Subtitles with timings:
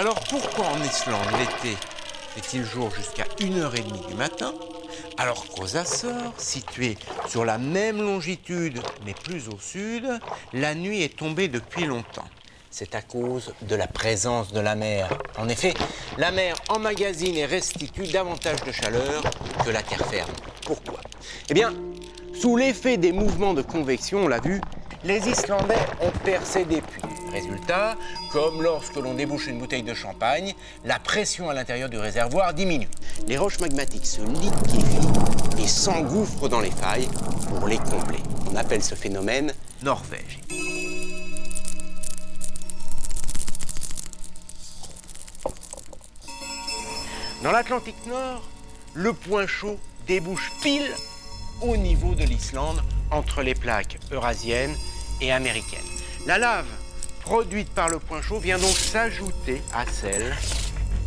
[0.00, 1.76] Alors pourquoi en Islande l'été
[2.34, 4.54] fait-il jour jusqu'à 1h30 du matin
[5.18, 6.96] alors qu'aux Açores, situés
[7.28, 10.08] sur la même longitude mais plus au sud,
[10.54, 12.24] la nuit est tombée depuis longtemps?
[12.70, 15.06] C'est à cause de la présence de la mer.
[15.36, 15.74] En effet,
[16.16, 19.22] la mer emmagasine et restitue davantage de chaleur
[19.66, 20.32] que la terre ferme.
[20.64, 21.00] Pourquoi?
[21.50, 21.74] Eh bien,
[22.32, 24.62] sous l'effet des mouvements de convection, on l'a vu,
[25.04, 27.09] les Islandais ont percé des puits.
[27.30, 27.96] Résultat,
[28.32, 32.88] comme lorsque l'on débouche une bouteille de champagne, la pression à l'intérieur du réservoir diminue.
[33.28, 37.08] Les roches magmatiques se liquéfient et s'engouffrent dans les failles
[37.48, 38.18] pour les combler.
[38.50, 40.40] On appelle ce phénomène Norvège.
[47.42, 48.42] Dans l'Atlantique Nord,
[48.94, 50.90] le point chaud débouche pile
[51.62, 54.74] au niveau de l'Islande entre les plaques eurasiennes
[55.20, 55.80] et américaines.
[56.26, 56.66] La lave
[57.20, 60.36] produite par le point chaud vient donc s'ajouter à celle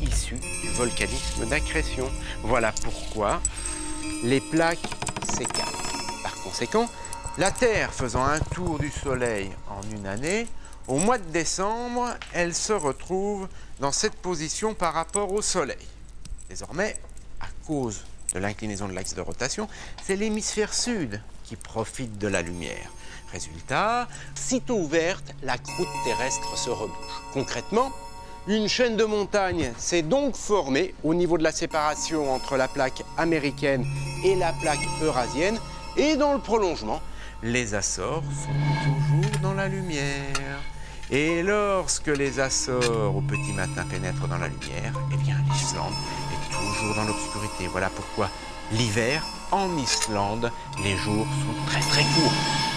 [0.00, 2.10] issue du volcanisme d'accrétion.
[2.42, 3.40] Voilà pourquoi
[4.24, 4.78] les plaques
[5.24, 6.22] s'écartent.
[6.22, 6.88] Par conséquent,
[7.36, 10.46] la Terre faisant un tour du Soleil en une année,
[10.88, 13.46] au mois de décembre, elle se retrouve
[13.78, 15.76] dans cette position par rapport au Soleil.
[16.48, 16.96] Désormais,
[17.40, 19.68] à cause de l'inclinaison de l'axe de rotation,
[20.02, 22.90] c'est l'hémisphère sud qui profite de la lumière.
[23.32, 27.22] Résultat, sitôt ouverte, la croûte terrestre se rebouche.
[27.32, 27.90] Concrètement,
[28.46, 33.02] une chaîne de montagnes s'est donc formée au niveau de la séparation entre la plaque
[33.16, 33.86] américaine
[34.24, 35.58] et la plaque eurasienne,
[35.96, 37.00] et dans le prolongement,
[37.42, 40.60] les Açores sont toujours dans la lumière.
[41.10, 45.94] Et lorsque les Açores au petit matin pénètrent dans la lumière, eh bien l'Islande
[46.50, 47.66] toujours dans l'obscurité.
[47.68, 48.28] Voilà pourquoi
[48.72, 50.52] l'hiver, en Islande,
[50.82, 52.67] les jours sont très très courts.